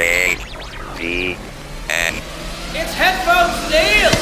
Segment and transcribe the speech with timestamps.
[0.00, 0.36] A
[0.94, 1.36] V
[1.90, 2.14] N.
[2.72, 4.17] It's Headphones Neil!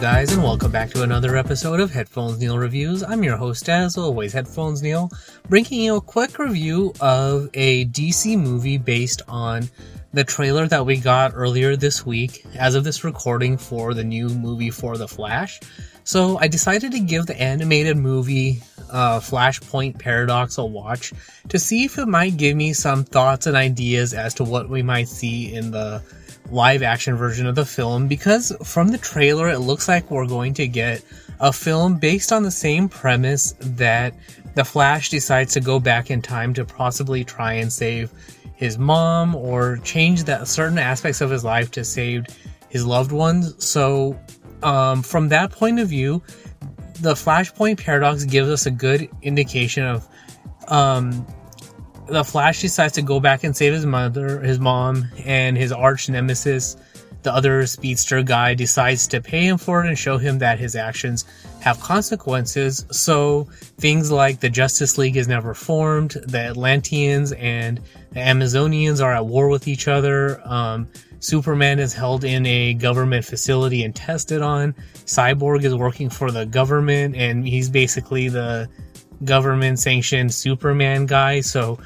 [0.00, 3.02] Guys, and welcome back to another episode of Headphones Neil Reviews.
[3.02, 5.10] I'm your host, as always, Headphones Neil,
[5.50, 9.68] bringing you a quick review of a DC movie based on
[10.12, 14.28] the trailer that we got earlier this week, as of this recording, for the new
[14.28, 15.60] movie for The Flash.
[16.04, 21.12] So I decided to give the animated movie uh, Flashpoint Paradox a watch
[21.48, 24.82] to see if it might give me some thoughts and ideas as to what we
[24.82, 26.02] might see in the
[26.50, 30.52] live action version of the film because from the trailer it looks like we're going
[30.52, 31.04] to get
[31.38, 34.12] a film based on the same premise that
[34.54, 38.10] the Flash decides to go back in time to possibly try and save
[38.60, 42.26] his mom or change that certain aspects of his life to save
[42.68, 43.54] his loved ones.
[43.64, 44.20] So
[44.62, 46.22] um, from that point of view,
[47.00, 50.06] the Flashpoint paradox gives us a good indication of
[50.68, 51.26] um,
[52.08, 56.10] the Flash decides to go back and save his mother, his mom, and his arch
[56.10, 56.76] nemesis,
[57.22, 60.74] the other speedster guy, decides to pay him for it and show him that his
[60.76, 61.24] actions
[61.60, 62.86] have consequences.
[62.90, 63.44] So
[63.78, 67.80] things like the Justice League is never formed, the Atlanteans and
[68.12, 70.40] the Amazonians are at war with each other.
[70.44, 70.88] Um,
[71.20, 74.72] Superman is held in a government facility and tested on.
[75.04, 78.68] Cyborg is working for the government, and he's basically the
[79.24, 81.42] government sanctioned Superman guy.
[81.42, 81.78] So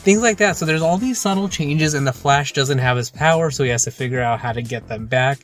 [0.00, 0.56] things like that.
[0.56, 3.70] So there's all these subtle changes, and the Flash doesn't have his power, so he
[3.70, 5.38] has to figure out how to get them back.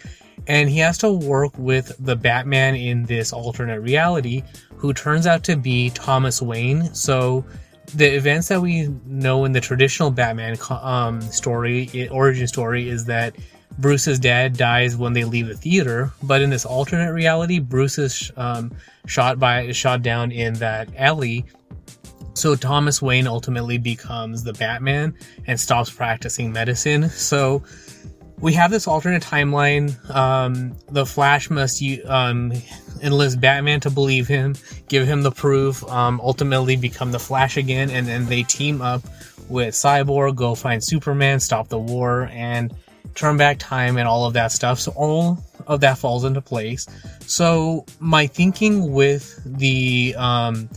[0.47, 4.43] And he has to work with the Batman in this alternate reality,
[4.77, 6.95] who turns out to be Thomas Wayne.
[6.95, 7.45] So
[7.95, 13.37] the events that we know in the traditional Batman um, story, origin story, is that
[13.79, 18.33] Bruce's dad dies when they leave the theater, but in this alternate reality, Bruce is
[18.37, 18.73] um,
[19.07, 21.45] shot by shot down in that alley.
[22.37, 25.15] So Thomas Wayne ultimately becomes the Batman
[25.47, 27.09] and stops practicing medicine.
[27.09, 27.63] So
[28.41, 29.99] we have this alternate timeline.
[30.15, 32.53] Um, the Flash must um,
[33.03, 34.55] enlist Batman to believe him,
[34.89, 39.03] give him the proof, um, ultimately become the Flash again, and then they team up
[39.49, 42.75] with Cyborg, go find Superman, stop the war, and
[43.15, 44.79] turn back time and all of that stuff.
[44.79, 46.87] So all of that falls into place.
[47.21, 50.69] So my thinking with the um,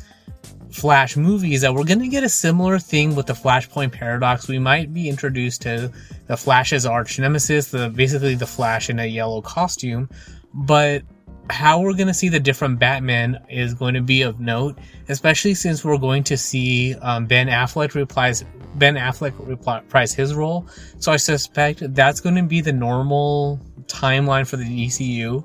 [0.71, 4.47] Flash movies that we're going to get a similar thing with the Flashpoint paradox.
[4.47, 5.91] We might be introduced to
[6.27, 10.09] the Flash's arch nemesis, the basically the Flash in a yellow costume,
[10.53, 11.03] but
[11.49, 15.55] how we're going to see the different Batman is going to be of note, especially
[15.55, 18.43] since we're going to see um, Ben Affleck replies
[18.75, 20.67] Ben Affleck reprise his role.
[20.99, 25.43] So I suspect that's going to be the normal timeline for the DCU.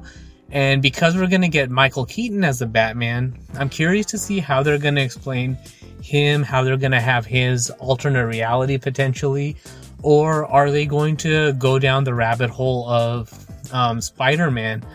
[0.55, 4.39] And because we're going to get Michael Keaton as the Batman, I'm curious to see
[4.39, 5.59] how they're going to explain
[6.01, 9.57] him, how they're going to have his alternate reality potentially,
[10.03, 13.33] or are they going to go down the rabbit hole of
[13.73, 14.87] um, Spider Man,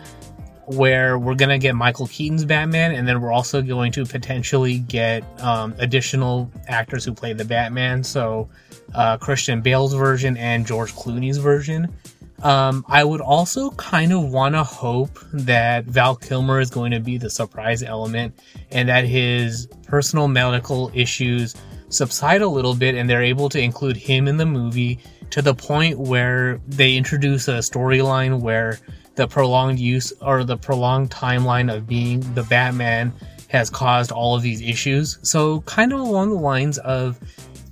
[0.64, 4.78] where we're going to get Michael Keaton's Batman, and then we're also going to potentially
[4.78, 8.48] get um, additional actors who play the Batman, so
[8.94, 11.92] uh, Christian Bale's version and George Clooney's version.
[12.42, 17.00] Um, I would also kind of want to hope that Val Kilmer is going to
[17.00, 18.38] be the surprise element
[18.70, 21.54] and that his personal medical issues
[21.90, 24.98] subside a little bit and they're able to include him in the movie
[25.30, 28.78] to the point where they introduce a storyline where
[29.16, 33.12] the prolonged use or the prolonged timeline of being the Batman
[33.48, 35.18] has caused all of these issues.
[35.22, 37.18] So, kind of along the lines of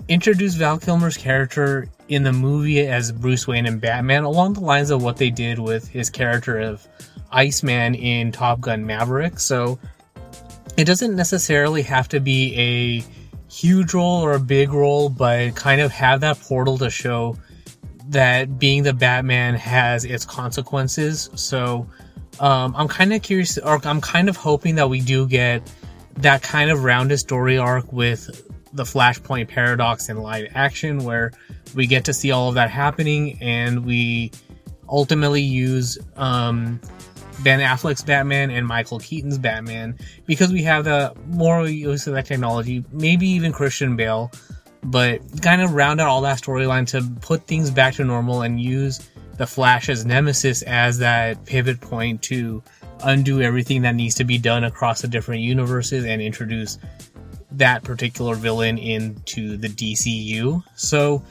[0.09, 4.91] introduce Val Kilmer's character in the movie as Bruce Wayne and Batman, along the lines
[4.91, 6.87] of what they did with his character of
[7.31, 9.39] Iceman in Top Gun Maverick.
[9.39, 9.79] So,
[10.77, 15.81] it doesn't necessarily have to be a huge role or a big role, but kind
[15.81, 17.37] of have that portal to show
[18.09, 21.31] that being the Batman has its consequences.
[21.35, 21.89] So
[22.41, 25.69] um, I'm kind of curious, or I'm kind of hoping that we do get
[26.19, 31.33] that kind of rounded story arc with the Flashpoint paradox in live action, where
[31.75, 34.31] we get to see all of that happening, and we
[34.89, 36.81] ultimately use um,
[37.41, 42.27] Ben Affleck's Batman and Michael Keaton's Batman because we have the more use of that
[42.27, 44.31] technology, maybe even Christian Bale
[44.83, 48.61] but kind of round out all that storyline to put things back to normal and
[48.61, 52.63] use the Flash as Nemesis as that pivot point to
[53.05, 56.79] undo everything that needs to be done across the different universes and introduce
[57.53, 60.63] that particular villain into the DCU.
[60.77, 61.23] So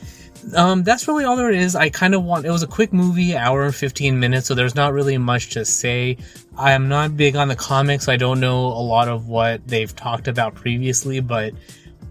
[0.56, 1.76] um, that's really all there is.
[1.76, 4.76] I kind of want it was a quick movie, hour and 15 minutes, so there's
[4.76, 6.18] not really much to say.
[6.58, 8.08] I am not big on the comics.
[8.08, 11.54] I don't know a lot of what they've talked about previously, but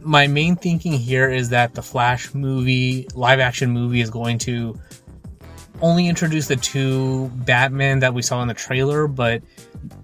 [0.03, 4.79] my main thinking here is that the Flash movie, live action movie, is going to
[5.81, 9.43] only introduce the two Batman that we saw in the trailer, but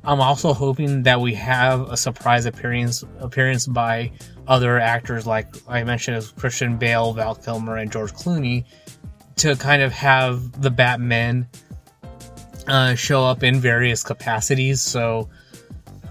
[0.05, 4.13] I'm also hoping that we have a surprise appearance appearance by
[4.47, 8.65] other actors like I mentioned as Christian Bale, Val Kilmer, and George Clooney
[9.37, 11.49] to kind of have the Batman
[12.67, 14.83] uh, show up in various capacities.
[14.83, 15.31] So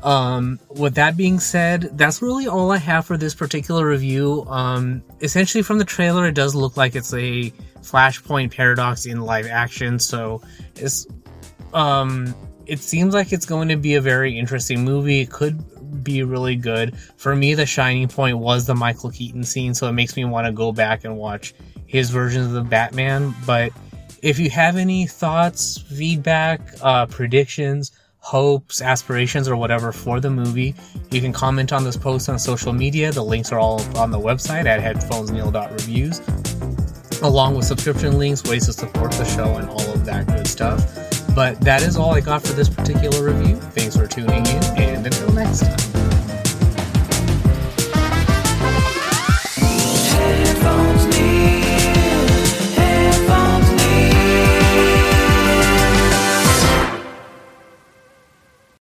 [0.04, 4.46] um, with that being said, that's really all I have for this particular review.
[4.48, 7.52] Um, essentially, from the trailer, it does look like it's a
[7.82, 10.00] Flashpoint paradox in live action.
[10.00, 10.42] So
[10.76, 11.08] it's
[11.74, 12.34] um,
[12.66, 15.22] it seems like it's going to be a very interesting movie.
[15.22, 16.98] It could be really good.
[17.18, 20.48] For me, the shining point was the Michael Keaton scene, so it makes me want
[20.48, 21.54] to go back and watch
[21.86, 23.36] his versions of the Batman.
[23.46, 23.72] But
[24.22, 30.74] if you have any thoughts, feedback, uh, predictions, hopes, aspirations, or whatever for the movie,
[31.12, 33.12] you can comment on this post on social media.
[33.12, 36.22] The links are all on the website at headphonesneil.reviews,
[37.22, 40.86] along with subscription links, ways to support the show, and all of that good stuff.
[41.36, 43.56] But that is all I got for this particular review.
[43.58, 46.41] Thanks for tuning in, and until next time.